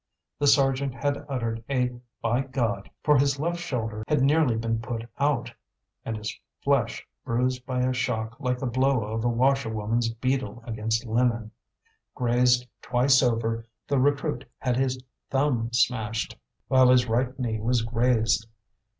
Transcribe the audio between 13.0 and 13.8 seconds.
over,